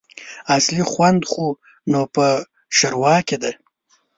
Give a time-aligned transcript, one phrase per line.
[0.55, 1.47] اصلي خوند خو
[1.91, 2.25] نو په
[2.75, 3.53] ښوروا کي دی!